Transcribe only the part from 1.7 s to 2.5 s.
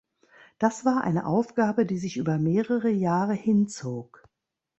die sich über